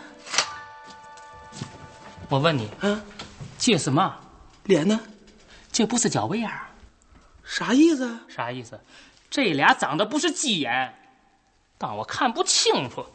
[2.29, 3.01] 我问你，啊，
[3.59, 4.15] 这是嘛？
[4.63, 4.97] 脸呢？
[5.69, 6.67] 这不是脚背眼儿，
[7.43, 8.21] 啥意思啊？
[8.29, 8.79] 啥意思？
[9.29, 10.93] 这俩长得不是鸡眼，
[11.77, 13.05] 当我看不清楚。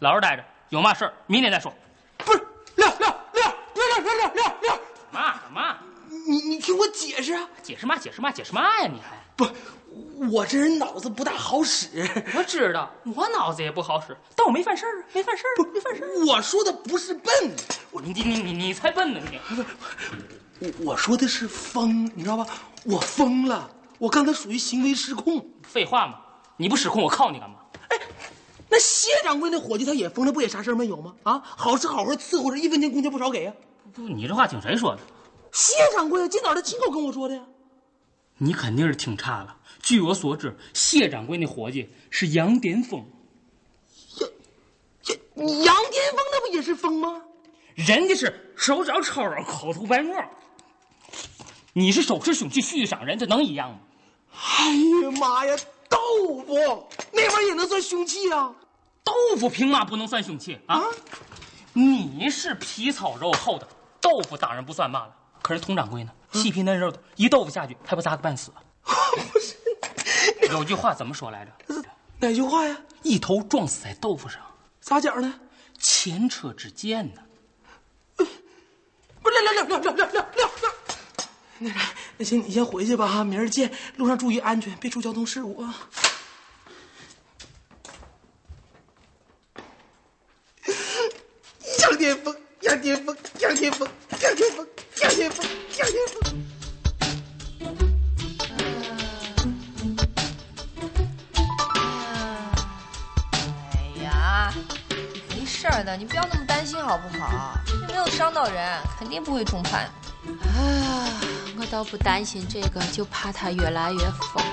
[0.00, 1.72] 老实待着，有嘛事儿明天再说。
[5.12, 5.78] 嘛干嘛？
[6.26, 7.48] 你你听我解释啊！
[7.62, 7.96] 解释嘛？
[7.96, 8.30] 解释嘛？
[8.32, 8.86] 解释嘛呀？
[8.86, 9.46] 你还不，
[10.30, 12.08] 我这人脑子不大好使。
[12.34, 16.26] 我知道，我脑子也不好使，但我没犯事儿啊，没犯事儿，没犯事儿。
[16.26, 17.32] 我说的不是笨，
[17.90, 19.38] 我你你你你才笨呢你！
[20.60, 22.46] 我我说的是疯，你知道吧？
[22.84, 25.46] 我疯了，我刚才属于行为失控。
[25.62, 26.18] 废话嘛，
[26.56, 27.56] 你不失控，我靠你干嘛？
[27.90, 27.98] 哎
[28.70, 31.14] 那谢掌柜那伙计他也疯了，不也啥事儿没有吗？
[31.22, 33.52] 啊，好吃好喝伺候着，一分钱工钱不少给呀、
[33.94, 35.02] 不，你这话听谁说的？
[35.52, 37.42] 谢掌柜今早他亲口跟我说的呀。
[38.36, 39.56] 你肯定是听差了。
[39.82, 43.04] 据我所知，谢掌柜那伙计是杨巅峰，
[45.34, 47.22] 你杨巅峰那不也是疯吗？
[47.74, 50.14] 人家是手脚超人，口吐白沫。
[51.72, 53.78] 你是手持凶器蓄意伤人，这能一样吗？
[54.32, 55.56] 哎呀妈呀，
[55.88, 55.98] 豆
[56.44, 58.54] 腐那玩意儿也能算凶器啊？
[59.02, 60.82] 豆腐凭嘛不能算凶器啊？
[61.72, 63.66] 你是皮糙肉厚的，
[64.08, 65.14] 豆腐当然不算嘛了。
[65.42, 68.50] 可是佟掌柜呢，细皮嫩肉的，一豆腐下去，还不砸个半死？
[68.82, 69.54] 不是，
[70.50, 71.52] 有句话怎么说来着？
[72.18, 72.76] 哪句话呀？
[73.02, 74.40] 一头撞死在豆腐上，
[74.80, 75.38] 咋讲呢？
[75.78, 77.22] 前车之鉴呢？
[78.16, 80.50] 不是，亮亮亮亮亮亮亮亮。
[81.58, 81.80] 那啥，
[82.16, 85.74] 那行，你先回去吧哈，明儿见，路上注意安全，别出交通事故啊。
[91.80, 92.34] 杨巅峰，
[92.68, 93.88] 杨巅峰，杨巅峰，
[94.20, 94.66] 杨巅峰，
[95.00, 95.46] 杨巅峰，
[95.78, 96.20] 杨巅峰。
[103.72, 104.52] 哎呀，
[105.30, 107.54] 没事儿的，你不要那么担心好不好？
[107.80, 109.88] 又没有伤到人，肯定不会中判。
[110.26, 111.08] 哎呀，
[111.58, 114.44] 我倒不担心这个，就怕他越来越疯。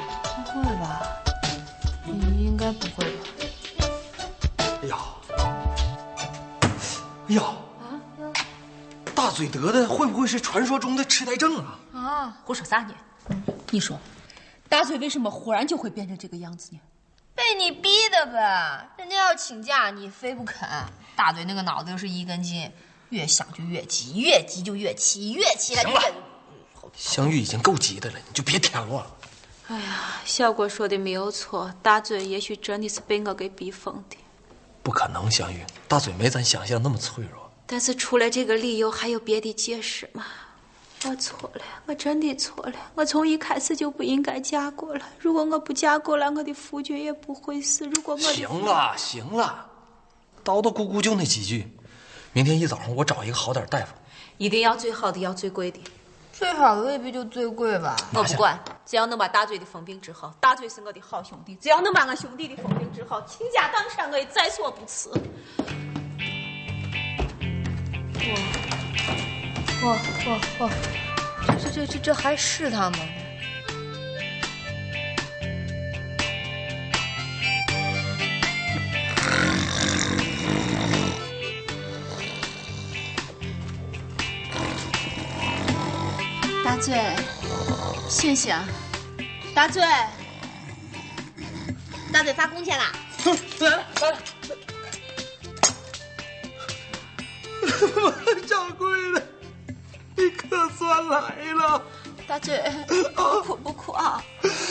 [0.54, 1.02] 不会吧？
[2.08, 3.28] 嗯应该不会吧？
[4.84, 4.96] 哎呀，
[7.28, 7.44] 哎呀，
[9.36, 11.80] 嘴得的会不会是传说中的痴呆症啊？
[11.94, 12.96] 啊，胡说啥呢？
[13.70, 14.00] 你说，
[14.70, 16.80] 大嘴为什么忽然就会变成这个样子呢？
[17.36, 18.90] 被你逼的呗！
[18.98, 20.68] 人家要请假，你非不肯。
[21.18, 22.72] 大嘴那个脑子又是一根筋，
[23.10, 26.90] 越想就越急，越急就越气，越气他就行了越……
[26.96, 29.12] 香玉已经够急的了，你就别添乱了。
[29.68, 34.16] 哎呀，小郭说的没有错，大嘴也许真的是被我给逼疯的。
[34.82, 37.45] 不可能，香玉，大嘴没咱想象那么脆弱。
[37.68, 40.26] 但是除了这个理由，还有别的解释吗？
[41.04, 42.74] 我错了，我真的错了。
[42.96, 45.02] 我从一开始就不应该嫁过来。
[45.20, 47.86] 如果我不嫁过来，我的夫君也不会死。
[47.86, 49.68] 如果我的行了，行了，
[50.44, 51.72] 叨叨咕咕就那几句。
[52.34, 53.94] 明天一早上我找一个好点大夫。
[54.38, 55.80] 一定要最好的，要最贵的。
[56.34, 57.96] 最好的未必就最贵吧？
[58.14, 60.34] 我不管，只要能把大嘴的疯病治好。
[60.40, 65.12] 大嘴是我的好兄弟，只要能把我兄弟的疯病治好，倾家荡产我也在所不辞。
[69.84, 69.92] 哇
[70.26, 70.70] 哇哇！
[71.60, 72.98] 这这这这还是他吗？
[86.64, 86.96] 大嘴，
[88.10, 88.56] 醒醒！
[89.54, 89.84] 大嘴，
[92.12, 92.92] 大嘴发工钱啦！
[93.60, 94.16] 来了来，
[98.48, 99.28] 掌柜的，
[100.16, 101.82] 你可算来了。
[102.28, 102.60] 大嘴，
[103.16, 104.24] 不哭不哭啊！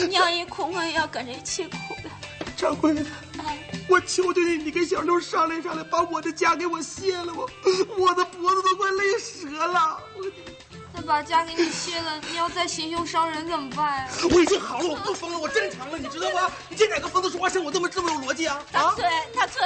[0.08, 2.10] 娘一哭，我也要跟着一起哭的。
[2.56, 3.04] 掌柜的，
[3.38, 7.48] 哎，我求求你，你跟小六商量商量，把我的家给我卸了我，
[7.96, 10.00] 我的脖子都快累折了。
[10.16, 10.24] 我
[10.96, 16.50] 那把家给你卸了，你要再行凶伤人怎么办呀、 我已经好了，我不疯了，我正常了，你知道吗？
[16.70, 18.56] 你见哪个疯子说话像我这么这么有逻辑啊？
[18.56, 18.64] 啊！
[18.72, 19.04] 大嘴，
[19.34, 19.60] 大嘴，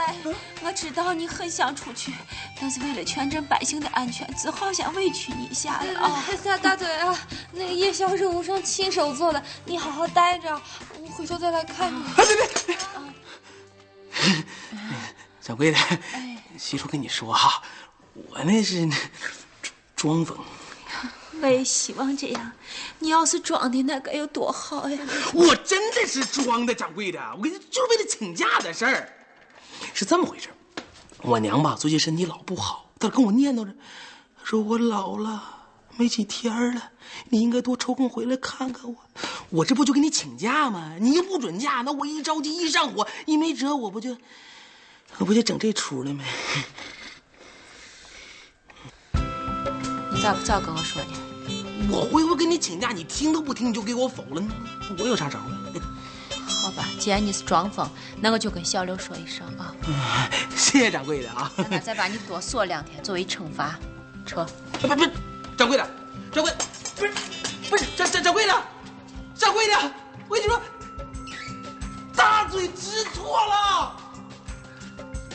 [0.62, 2.14] 我知道你很想出去，
[2.59, 6.25] 但是为了全镇百姓的安全，只好先委屈你一下了啊！
[6.43, 7.14] 大大嘴啊，
[7.53, 10.59] 那个夜宵是无双亲手做的，你好好待着，
[10.99, 12.03] 我回头再来看你。
[12.17, 12.79] 哎，别别别！
[15.43, 15.79] 掌柜 的，
[16.59, 17.62] 媳妇跟你说哈，
[18.14, 18.88] 我那是
[19.95, 20.38] 装疯。
[21.40, 22.53] 我也希望这样。
[22.98, 24.98] 你要是装的，那该有多好呀！
[25.33, 29.12] 我真的是装的，掌柜的，我跟你就是为了请假的事儿。
[29.94, 30.48] 是这么回事，
[31.22, 33.72] 我娘吧最近身体老不好，她跟我念叨着，
[34.42, 35.42] 说我老了，
[35.96, 36.90] 没几天了，
[37.29, 38.96] 你应该多抽空回来看看我。
[39.51, 40.96] 我这不就给你请假吗？
[41.01, 44.16] 你又不准假，那我一着急一上火，一没辙，我不就，
[45.18, 46.24] 我不就整这出了吗？
[50.11, 51.28] 你咋不早跟我说呢？
[51.91, 54.43] 我回回跟你请假，你听都不听，你就给我否了，
[54.99, 55.45] 我有啥招啊？
[56.62, 57.88] 好吧，既然你是装疯，
[58.21, 59.73] 那我就跟小刘说一声啊。
[60.57, 61.51] 谢谢掌柜的啊！
[61.71, 63.79] 那再把你多锁两天作为惩罚。
[64.27, 64.45] 撤。
[64.81, 65.07] 不不，
[65.57, 65.91] 掌柜的，
[66.33, 66.53] 掌柜，
[66.97, 67.12] 不是
[67.71, 68.53] 不是掌掌掌柜的，
[69.35, 69.93] 掌柜的，
[70.29, 70.61] 我跟你说，
[72.14, 73.97] 大嘴知错了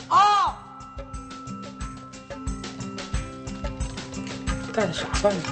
[0.08, 0.56] 啊！
[4.72, 5.42] 干啥饭呢？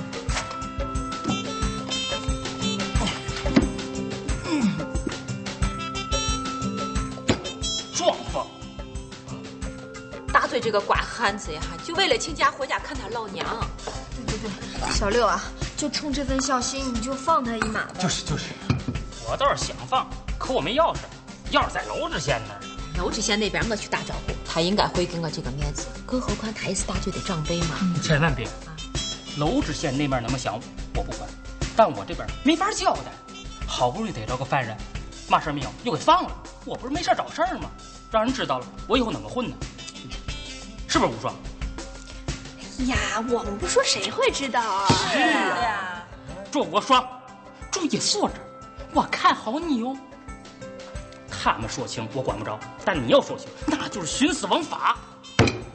[10.53, 13.47] 大嘴这个瓜汉子呀，就为了请假回家看他老娘。
[14.15, 15.43] 对对对，小六啊，
[15.79, 17.95] 就冲这份孝心，你就放他一马吧。
[17.99, 18.51] 就是就是，
[19.27, 20.07] 我倒是想放，
[20.38, 20.99] 可我没钥匙，
[21.53, 22.61] 钥匙在娄知县那儿。
[22.99, 27.79] 娄知县那边我去打招呼，他应该会给我这个面子，更何况他也是大队的长辈嘛。
[28.03, 28.47] 千万别！
[29.38, 30.61] 娄知县那边那么想，
[30.95, 31.21] 我不管，
[31.75, 33.11] 但我这边没法交代。
[33.67, 34.77] 好不容易逮着个犯人，
[35.31, 36.31] 嘛事没有，又给放了。
[36.67, 37.71] 我不是没事找事儿吗？
[38.11, 39.57] 让人知道了，我以后怎么混呢？
[40.93, 41.35] 是不是无双？
[42.81, 44.87] 哎呀，我们不说谁会知道啊？
[45.11, 46.07] 是啊，
[46.51, 47.03] 祝我说，
[47.71, 48.35] 注意素质，
[48.93, 49.97] 我看好你哟。
[51.31, 54.99] 他们说情我管不着，但你要说情，那就是徇私枉法。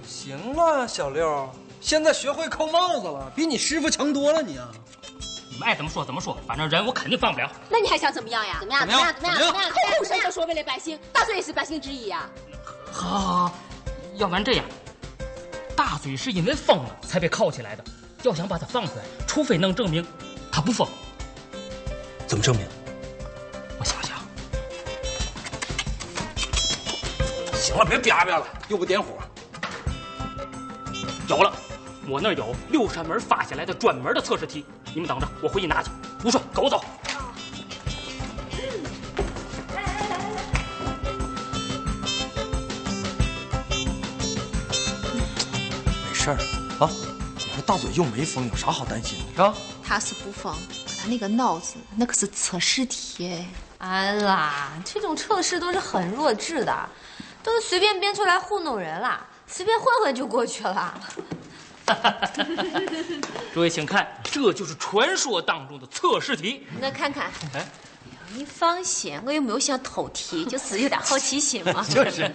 [0.06, 1.50] 行了，小六，
[1.82, 4.70] 现在学会扣帽子了，比你师傅强多了你啊！
[5.50, 7.52] 你们爱怎么说怎么说，反正人我肯定放不了。
[7.70, 8.58] 那你还想怎么样呀？
[8.60, 8.82] 怎么样？
[8.86, 9.14] 怎么样？
[9.16, 9.38] 怎么样？
[9.40, 9.72] 怎么样？
[9.72, 12.30] 口口声声说为了百姓，大嘴也是百姓之一呀。
[12.92, 13.56] 好，好，好，
[14.18, 14.66] 要不然这样，
[15.78, 17.84] 大嘴是因为疯了才被铐起来的，
[18.24, 20.04] 要想把他放出来，除非能证明
[20.52, 20.88] 他不疯。
[22.26, 22.66] 怎么证明？
[23.78, 24.18] 我想想，
[27.54, 29.10] 行了，别叭叭了，又不点火。
[31.28, 31.54] 有了，
[32.08, 35.92] 我那儿有六扇门发下来的专门的测试题，你们等着，我回去拿去。
[36.24, 36.84] 吴顺，跟我走。
[46.28, 46.38] 事儿
[46.86, 46.92] 啊，
[47.38, 49.56] 你说大嘴又没疯，有啥好担心的，是吧？
[49.82, 53.46] 他是不疯，可他那个脑子那可是测试题。
[53.78, 56.90] 哎啦，这种测试都是很弱智的，
[57.42, 61.00] 都是随便编出来糊弄人啦，随便混混就过去了。
[63.54, 66.68] 诸位请看，这就是传说当中的测试题。
[66.82, 67.66] 那看看，哎，
[68.34, 71.82] 你放心，我又没有想偷题，就是有点好奇心嘛。
[71.88, 72.30] 就是，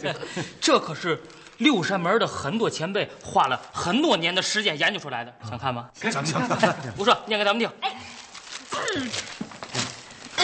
[0.58, 1.22] 这可是
[1.62, 5.88] 六扇门的很多前辈花了很多年的时间研究出来的，想看吗？
[5.94, 6.42] 想想
[6.98, 7.70] 吴顺，念给咱们听。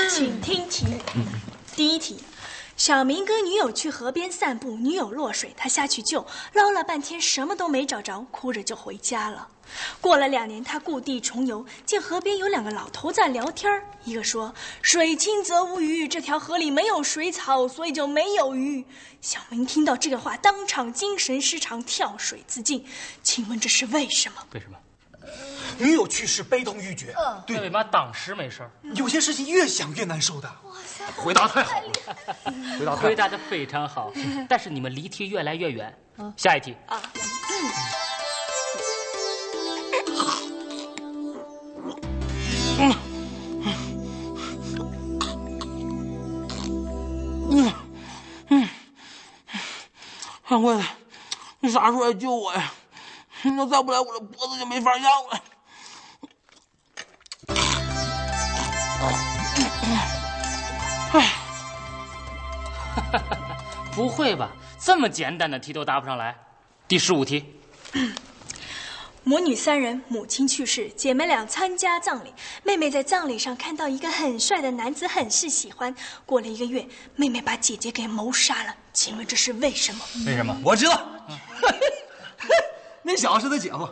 [0.09, 0.87] 请听题，
[1.75, 2.23] 第一题。
[2.79, 9.49] 小明跟女友去河边散步，女友落水，他下去救，捞了半天什么都没找着，哭着就回家了。
[10.01, 18.85] 过了两年，他故地重游，见河边有两个老头在聊天一个说：“水清则无鱼，这条河里没有水草，所以就没有鱼。”
[19.21, 22.87] 小明听到这个话，当场精神失常，跳水自尽。
[23.25, 24.37] 请问这是为什么？
[24.53, 24.79] 为什么？
[25.79, 27.15] 女友去世，悲痛欲绝。
[27.47, 28.71] 对，为嘛当时没事儿？
[28.95, 30.51] 有些事情越想越难受的。
[31.17, 31.93] 回答太好了，
[32.79, 34.13] 回答回答的非常好，
[34.49, 35.97] 但是你们离题越来越远。
[36.37, 36.77] 下一题。
[36.87, 37.01] 啊。
[42.81, 42.95] 嗯。
[47.51, 47.73] 嗯。
[48.51, 48.69] 嗯，
[50.49, 50.85] 掌柜的，
[51.61, 52.73] 你啥时候来救我呀？
[53.43, 55.41] 你要再不来，我这脖子就没法要了。
[63.95, 64.51] 不会吧？
[64.81, 66.35] 这么简单的题都答不上来？
[66.87, 67.45] 第十五题。
[69.25, 72.33] 母女三人，母亲去世，姐妹俩参加葬礼。
[72.63, 75.95] 妹妹在葬礼上看到一个很帅的男子，很是喜欢。
[76.25, 78.75] 过了一个月，妹妹把姐姐给谋杀了。
[78.93, 80.01] 请问这是为什么？
[80.27, 80.57] 为什么？
[80.65, 81.07] 我知道，
[83.03, 83.89] 那小子是他姐夫。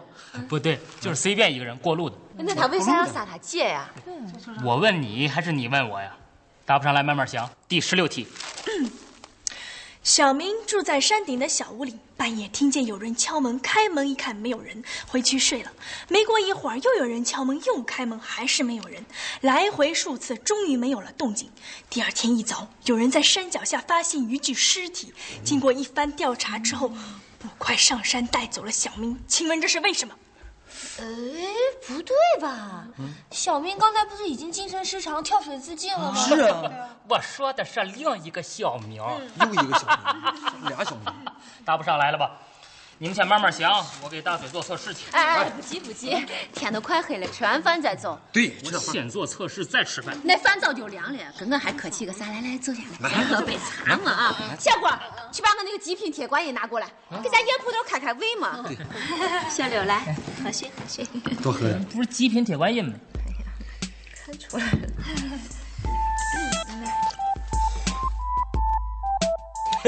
[0.49, 2.17] 不对，就是随便一个人过路的。
[2.37, 3.91] 那他为啥要杀他姐呀？
[4.65, 6.17] 我问你还是你问我呀？
[6.65, 7.49] 答不上来慢慢想。
[7.69, 8.27] 第十六题。
[10.07, 15.73] 小明住在山顶的小屋里，半夜听见有人敲门，开门一看没有人，回去睡了。
[16.07, 19.05] 没过一会儿，又有人敲门，又开门，还是没有人，
[19.41, 21.51] 来回数次，终于没有了动静。
[21.91, 26.91] 第二天一早，有人在山脚下发现一具尸体，经过一番调查之后，
[27.41, 30.15] 捕快上山带走了小明，请问这是为什么？
[30.99, 31.05] 哎，
[31.87, 32.87] 不对吧？
[33.31, 36.17] 小明刚才不是已经精神失常跳水自尽了吗？
[36.27, 36.63] 是啊，
[37.09, 39.87] 我说的是另一个小明，又一个小
[40.61, 41.15] 明，俩小明，
[41.65, 42.39] 答不上来了吧？
[42.99, 45.11] 你们先慢慢想，我给大嘴做测试去。
[45.13, 46.17] 哎哎，不急不急，
[46.55, 48.19] 天都快黑了，吃完饭再走。
[48.33, 50.17] 对，我先做测试再吃饭。
[50.25, 52.27] 那饭早就凉了，跟我还客气个啥？
[52.27, 54.57] 来来，坐下来，先喝杯茶嘛啊！
[54.59, 54.89] 小郭，
[55.31, 56.87] 去把我那个极品铁观音拿过来，
[57.23, 58.65] 给咱烟铺头开开胃嘛。
[59.51, 61.07] 小刘来，喝水喝水。
[61.43, 61.85] 多喝点。
[61.85, 62.95] 不是极品铁观音吗？
[63.27, 63.47] 哎呀
[64.25, 64.89] 看出来了。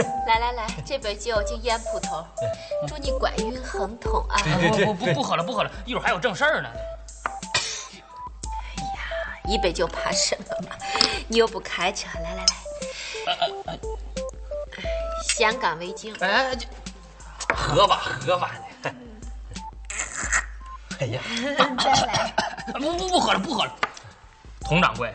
[0.26, 2.24] 来来来，这杯酒敬烟铺头，
[2.86, 4.36] 祝你官运亨通啊！
[4.60, 6.68] 不不不不喝了不喝了，一会儿还有正事儿呢。
[9.46, 10.76] 一杯酒怕什么嘛？
[11.26, 13.78] 你又不开车，来来来，
[15.22, 16.14] 香港为敬。
[16.20, 16.54] 哎，
[17.56, 18.54] 喝吧喝吧。
[21.00, 21.22] 哎呀，
[21.78, 22.34] 再来。
[22.74, 23.72] 不不不喝了不喝了。
[24.60, 25.14] 佟掌柜，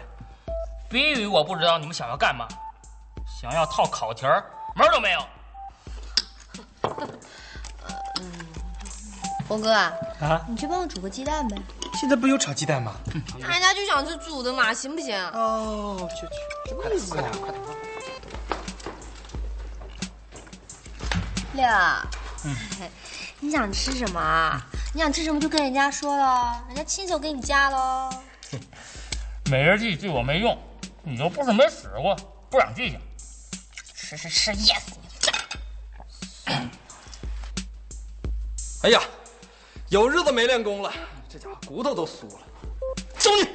[0.89, 2.47] 别以为我不知道你们想要干嘛，
[3.39, 4.43] 想要套考题儿，
[4.75, 5.25] 门儿都没有。
[9.47, 11.55] 红哥啊，啊，你去帮我煮个鸡蛋呗。
[11.99, 12.95] 现在不有炒鸡蛋吗？
[13.37, 15.15] 人家就想吃煮的嘛，行不行？
[15.31, 17.61] 哦，去去，快点快点快点！
[21.53, 22.07] 亮，
[22.45, 22.55] 嗯，
[23.41, 24.65] 你想吃什么啊？
[24.93, 28.09] 你想吃什么就跟人家说了，人家亲手给你夹喽。
[29.51, 30.57] 美人计对我没用，
[31.03, 32.15] 你又不是没使过，
[32.49, 32.99] 不长记性。
[34.17, 34.91] 吃吃吃，噎死
[36.47, 36.51] 你！
[38.83, 39.01] 哎呀，
[39.89, 40.91] 有日子没练功了，
[41.29, 42.39] 这家伙骨头都酥了。
[43.17, 43.47] 走你！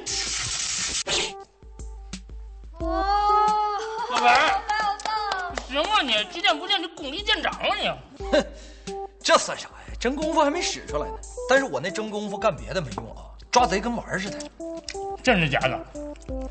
[2.79, 3.05] 哇，
[4.09, 4.63] 老板，
[5.69, 7.87] 行啊你，几天不见你功力见长了你。
[8.31, 8.45] 哼，
[9.21, 9.75] 这算啥呀？
[9.99, 11.15] 真功夫还没使出来呢。
[11.49, 14.39] 但是我那真功夫干别的没用啊，抓贼跟玩似的。
[15.23, 15.79] 真的假的？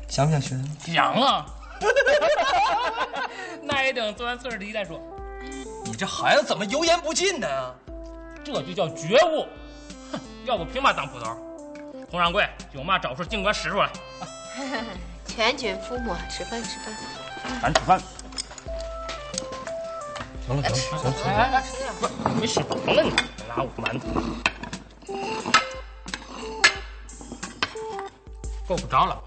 [0.07, 0.55] 想不想学？
[0.93, 1.45] 想啊！
[3.61, 5.01] 那也等做完测试题再说。
[5.85, 7.47] 你这孩子怎么油盐不进呢？
[8.43, 9.47] 这就叫觉悟。
[10.11, 11.35] 哼，要不凭嘛当捕头？
[12.11, 13.89] 佟掌柜，有嘛招数尽管使出来。
[15.27, 16.93] 全军覆没，吃饭吃饭。
[17.61, 18.01] 咱吃饭。
[20.47, 21.63] 行了行了行行哎哎，
[21.99, 23.11] 不是没吃饱了你，
[23.47, 24.05] 拿我馒头。
[28.67, 29.23] 够不着了。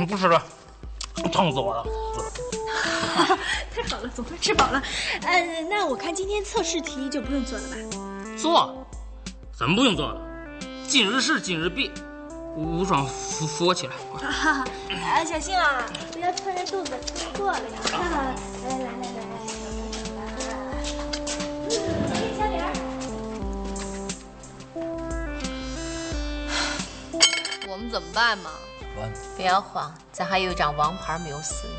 [0.00, 0.42] 嗯，不吃了，
[1.30, 1.84] 烫死我了。
[3.74, 4.82] 太好了，总算吃饱了。
[5.24, 7.76] 呃，那我看今天测试题就不用做了吧？
[8.38, 8.86] 做？
[9.52, 10.18] 怎么不用做了？
[10.88, 11.90] 今日事今日毕，
[12.56, 13.92] 无双扶扶我起来。
[14.24, 14.64] 啊，
[15.22, 17.64] 小心啊，不要撑着肚子吃错了呀。
[17.92, 19.36] 来来来来来，
[21.68, 21.70] 嗯，
[22.38, 22.72] 小脸儿。
[27.68, 28.50] 我们怎么办嘛？
[28.98, 31.74] 完，不要慌，咱还有一张王牌没有死呢。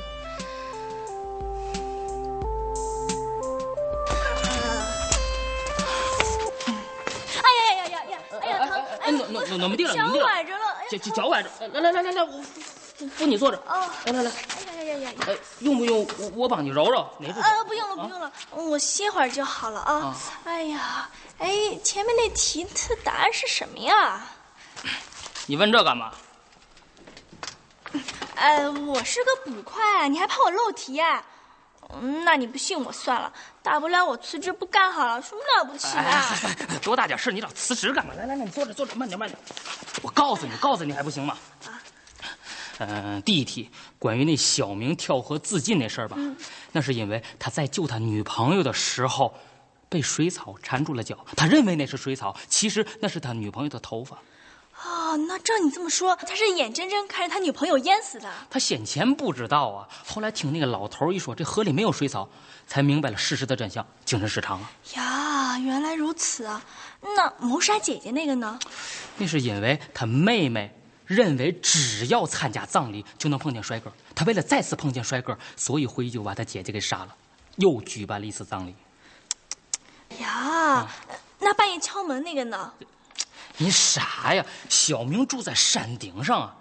[7.44, 8.20] 哎呀呀呀呀呀！
[8.42, 8.84] 哎呀疼！
[9.02, 9.90] 哎，怎怎怎么地了？
[9.90, 10.26] 怎脚么地了？
[10.26, 10.66] 崴着了。
[10.80, 11.50] 哎呀脚脚脚崴着。
[11.60, 13.58] 来来来来来，我扶扶你坐着。
[13.68, 15.26] 哦，来来来，哎呀呀呀呀！
[15.28, 17.08] 哎，用不用我我帮你揉揉？
[17.20, 17.40] 哪处？
[17.40, 20.16] 啊，不用了，不用了，我歇会儿就好了啊。
[20.46, 21.10] 哎呀，
[21.40, 24.28] 哎，前面那题它答案是什么呀？
[25.48, 26.12] 你问这干嘛？
[28.36, 31.24] 呃，我是个捕快，你还怕我漏题啊？
[32.02, 36.26] 嗯，那你不信我算了，大不了我辞职不干好了，什么了不起哎啊？
[36.82, 38.14] 多大点事，你老辞职干嘛？
[38.14, 39.38] 来来来，你坐着坐着，慢点慢点。
[40.02, 41.38] 我告诉你，告诉你还不行吗？
[41.68, 41.82] 啊
[42.80, 43.70] 嗯、第一题
[44.00, 46.18] 关于那小明跳河自尽那事儿吧，
[46.72, 49.36] 那是因为他在救他女朋友的时候
[49.88, 54.18] 被水草缠住了脚，他认为那是水草，其实那是他女朋友的头发。
[54.84, 58.30] 哦，那照你这么说，他是眼睁睁看着他女朋友淹死的。
[58.50, 62.28] 他先前不知道啊，后来听那个老头儿一说这河里没有水草，
[62.66, 64.70] 才明白了事实的真相，精神失常了。
[64.96, 66.64] 呀，原来如此啊！
[67.02, 68.60] 那谋杀姐姐那个呢？
[69.18, 70.74] 那是因为他妹妹
[71.06, 77.16] 认为只要参加葬礼就能碰见帅哥，他为了再次碰见帅哥，所以回去就把他姐姐给杀了，
[77.58, 78.76] 又举办了一次葬礼。
[80.20, 80.88] 呀，
[81.40, 82.74] 那半夜敲门那个呢？
[83.58, 84.46] 你傻呀！
[84.70, 86.56] 小明住在山顶上啊，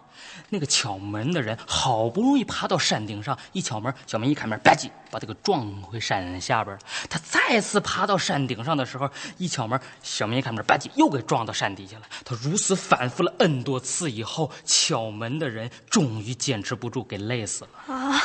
[0.49, 6.82] 那个敲门的人好不容易爬到山顶上，一敲门，小明一开门，吧唧，把他给撞回山下边了。
[7.09, 12.03] 他再次爬到山顶上的时候，一敲门，小明一开门，吧唧，又给撞到山底下了。
[12.24, 17.95] 他如此反复了 n 多次以后，敲门的人终于坚持不住，给累死了。
[17.95, 18.22] 啊，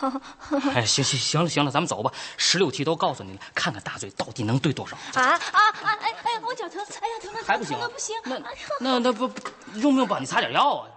[0.74, 2.12] 哎，行行行了行了，咱们走吧。
[2.36, 4.96] 十六题都告诉你了，看看大嘴到底能对多少。
[5.14, 5.98] 啊啊啊！
[6.00, 6.80] 哎哎，我脚疼！
[6.80, 8.14] 哎呀，疼疼，还不行疼，不行！
[8.24, 8.38] 那
[8.80, 9.40] 那那不不
[9.74, 10.88] 用不用帮你擦点药啊？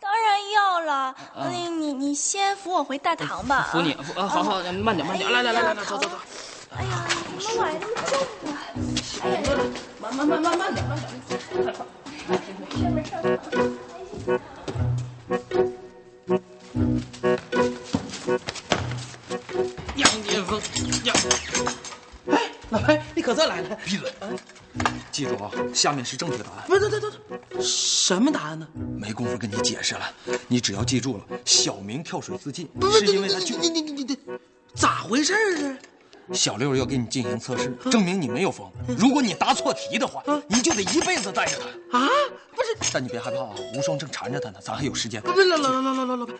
[0.00, 1.14] 当然要了。
[1.34, 3.68] 嗯你你你先扶我回大堂吧。
[3.72, 6.16] 扶你，扶啊，好好，慢点慢点，来来来来来，走走走。
[6.76, 8.18] 哎呀，你们崴那么重
[8.52, 8.54] 啊！
[9.22, 9.36] 哎呀，
[10.00, 11.08] 慢慢慢慢慢点慢点。
[19.96, 20.60] 杨巅峰，
[21.04, 21.16] 杨，
[22.30, 23.78] 哎，老白，你可算来了。
[23.84, 24.12] 闭嘴！
[25.10, 26.64] 记住啊，下面是正确答案。
[26.66, 28.66] 不是，这这这，什么答案呢？
[28.98, 30.02] 没工夫跟你解释了，
[30.46, 34.18] 你只要记住了，小明跳水自尽不是因为他救你你你你你，
[34.74, 35.78] 咋回事儿啊？
[36.34, 38.70] 小六要给你进行测试，证明你没有疯。
[38.98, 41.98] 如果你答错题的话，你就得一辈子带着他。
[41.98, 42.08] 啊，
[42.54, 45.22] 不是，但你别害怕啊，无双正缠着他呢，咱还有时间。
[45.22, 46.34] 不是，老老老老老老白，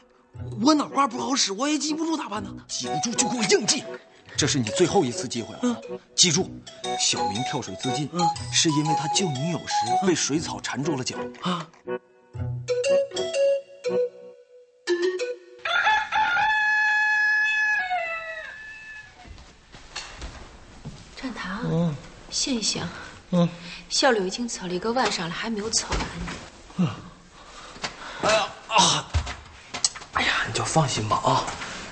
[0.62, 2.54] 我脑瓜不好使，我也记不住咋办呢？
[2.68, 3.82] 记不住就给我硬记，
[4.38, 5.82] 这是你最后一次机会了。
[6.14, 6.48] 记住，
[7.00, 8.08] 小明跳水自尽，
[8.52, 9.74] 是因为他救女友时
[10.06, 11.16] 被水草缠住了脚。
[11.42, 11.66] 啊，
[21.16, 21.96] 站堂，嗯
[22.30, 22.88] 醒一醒，
[23.30, 23.48] 嗯，
[23.88, 25.98] 小柳已经测了一个晚上了，还没有测完
[26.86, 26.94] 呢。
[28.22, 29.04] 哎呀啊！
[30.12, 31.44] 哎呀，你就放心吧啊，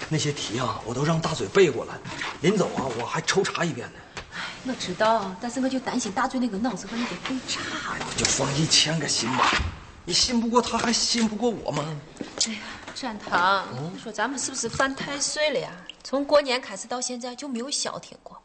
[0.08, 1.94] 那些题啊，我都让大嘴背过来，
[2.40, 3.98] 临走啊，我还抽查一遍呢。
[4.32, 7.60] 哎我知道，但是我就担心大嘴那个脑子把你给背差
[7.98, 8.06] 了。
[8.16, 9.50] 就放一千个心吧，
[10.04, 11.84] 你信不过他，还信不过我吗？
[12.46, 12.58] 哎呀，
[12.94, 15.70] 展堂，你说咱们是不是犯太岁了呀？
[16.02, 18.40] 从过年开始到现在就没有消停过。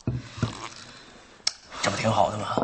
[1.81, 2.55] 这不挺好的吗？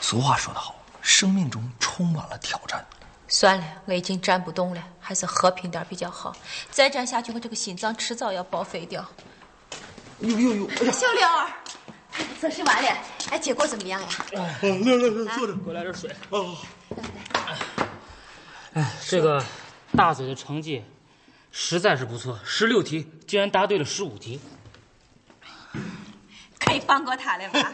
[0.00, 2.84] 俗话说得好，生命中充满了挑战。
[3.32, 6.36] 算了，我已经站不动了，还是和平点比较好。
[6.70, 9.02] 再站下去，我这个心脏迟早要报废掉。
[10.20, 10.68] 呦呦呦！
[10.68, 11.50] 哎呀，小刘儿，
[12.38, 12.98] 测试完了，
[13.30, 14.08] 哎，结果怎么样呀？
[14.32, 16.14] 来来来，坐着，给我来点水。
[16.28, 16.54] 哦。
[18.74, 19.42] 哎，这个
[19.96, 20.84] 大嘴的成绩
[21.50, 24.38] 实在是不错，十六题竟然答对了十五题，
[26.60, 27.72] 可以放过他了吧？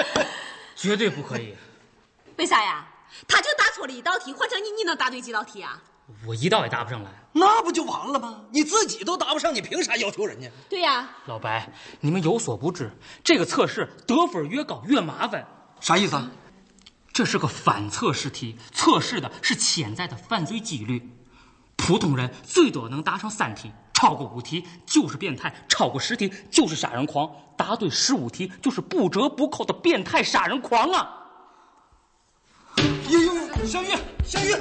[0.76, 1.56] 绝对不可以。
[2.36, 2.86] 为啥呀？
[3.28, 5.80] 他就答错了一道题，换成你，你能答对几道题啊？
[6.26, 7.10] 我一道也答不上来。
[7.32, 8.42] 那不就完了吗？
[8.50, 10.50] 你自己都答不上，你凭啥要求人家？
[10.68, 12.90] 对呀、老白，你们有所不知，
[13.24, 15.46] 这个测试得分越高越麻烦。
[15.80, 16.30] 啥意思啊？
[17.12, 21.10] 这是个反测试题，测试的是潜在的犯罪几率。
[21.76, 31.21] 普通人最多能答上三题，超过五题就是变态，超过十题就是杀人狂，答对十五题就是不折不扣的变态杀人狂啊！
[32.76, 33.86] 哎呦，小玉，
[34.24, 34.54] 小玉，